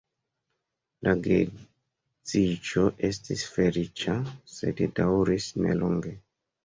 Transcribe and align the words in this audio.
La 1.07 1.13
geedziĝo 1.27 2.87
estis 3.11 3.45
feliĉa, 3.59 4.19
sed 4.57 4.85
daŭris 5.01 5.51
nelonge. 5.67 6.17